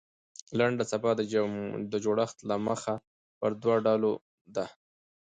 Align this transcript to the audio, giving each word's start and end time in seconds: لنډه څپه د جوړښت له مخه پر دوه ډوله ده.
لنډه 0.57 0.83
څپه 0.91 1.11
د 1.91 1.95
جوړښت 2.05 2.37
له 2.49 2.55
مخه 2.67 2.93
پر 3.39 3.51
دوه 3.61 3.75
ډوله 3.85 4.11
ده. 4.55 4.65